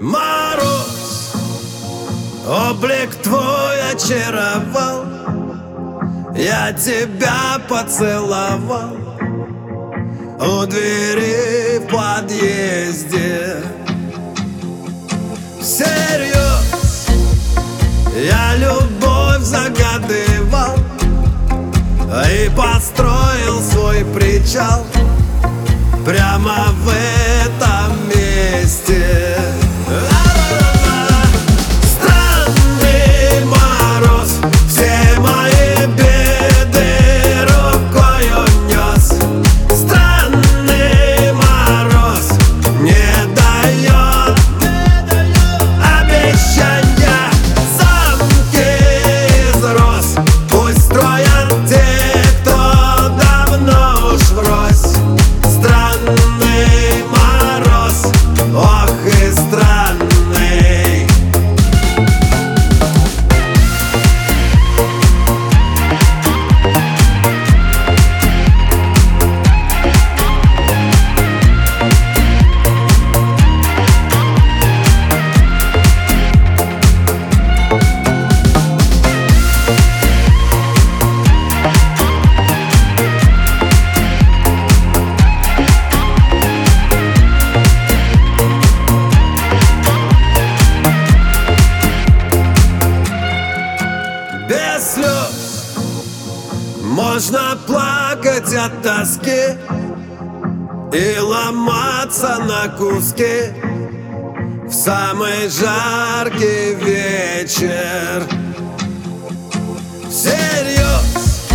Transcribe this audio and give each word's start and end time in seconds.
Мороз, 0.00 1.32
облик 2.46 3.14
твой 3.22 3.92
очаровал. 3.92 5.04
Я 6.36 6.72
тебя 6.72 7.60
поцеловал 7.68 8.96
У 10.40 10.66
двери 10.66 11.78
в 11.78 11.86
подъезде. 11.86 13.62
Всерьез 15.60 17.06
я 18.16 18.56
любовь 18.56 19.42
загадывал 19.42 20.76
И 22.30 22.50
построил 22.50 23.62
свой 23.62 24.04
причал 24.14 24.84
Прямо 26.04 26.66
в 26.82 26.88
этом 26.90 28.08
месте 28.08 29.23
Можно 96.94 97.58
плакать 97.66 98.54
от 98.54 98.80
тоски 98.80 99.58
И 100.92 101.18
ломаться 101.18 102.38
на 102.38 102.68
куски 102.68 103.52
В 104.64 104.72
самый 104.72 105.48
жаркий 105.48 106.74
вечер. 106.76 108.22
Всерьез 110.08 111.48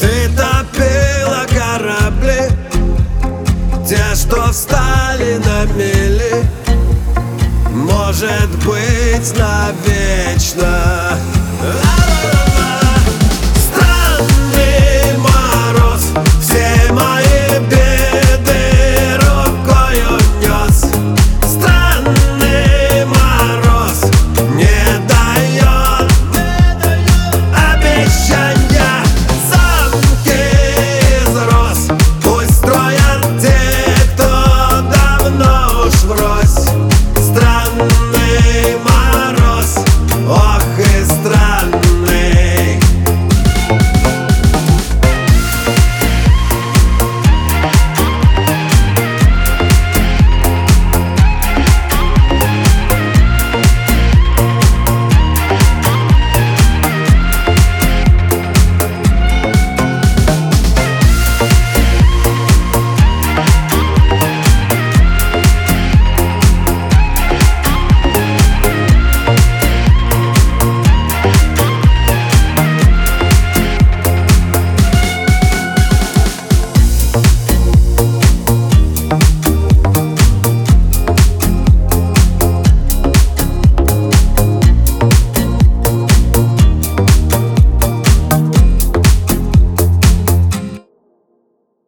Ты 0.00 0.30
топила 0.34 1.44
корабли 1.50 2.48
Те, 3.86 4.14
что 4.14 4.50
встали 4.52 5.36
на 5.36 5.66
мели 5.74 6.48
может 7.74 8.48
быть 8.64 9.36
навечно 9.36 10.74